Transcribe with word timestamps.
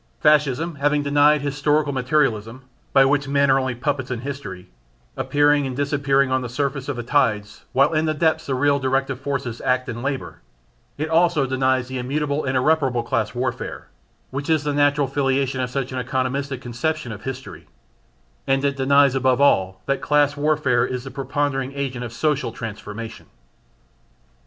Fascism 0.19 0.73
having 0.81 1.03
denied 1.03 1.41
historical 1.41 1.93
materialism, 1.93 2.63
by 2.91 3.05
which 3.05 3.27
men 3.27 3.51
are 3.51 3.59
only 3.59 3.75
puppets 3.75 4.09
in 4.09 4.21
history, 4.21 4.67
appearing 5.15 5.67
and 5.67 5.75
disappearing 5.75 6.31
on 6.31 6.41
the 6.41 6.49
surface 6.49 6.89
of 6.89 6.95
the 6.95 7.03
tides 7.03 7.65
while 7.71 7.93
in 7.93 8.05
the 8.05 8.13
depths 8.15 8.47
the 8.47 8.55
real 8.55 8.79
directive 8.79 9.19
forces 9.19 9.61
act 9.61 9.87
and 9.87 10.01
labour, 10.01 10.41
it 10.97 11.07
also 11.07 11.45
denies 11.45 11.87
the 11.87 11.99
immutable 11.99 12.45
and 12.45 12.57
irreparable 12.57 13.03
class 13.03 13.35
warfare, 13.35 13.89
which 14.31 14.49
is 14.49 14.63
the 14.63 14.73
natural 14.73 15.05
filiation 15.05 15.61
of 15.61 15.69
such 15.69 15.91
an 15.91 15.99
economistic 16.03 16.59
conception 16.61 17.11
of 17.11 17.21
history: 17.21 17.67
and 18.47 18.65
it 18.65 18.75
denies 18.77 19.13
above 19.13 19.39
all 19.39 19.81
that 19.85 20.01
class 20.01 20.35
warfare 20.35 20.83
is 20.83 21.03
the 21.03 21.11
preponderating 21.11 21.77
agent 21.77 22.03
of 22.03 22.11
social 22.11 22.51
transformation. 22.51 23.27